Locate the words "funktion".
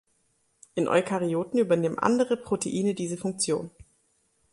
3.17-3.69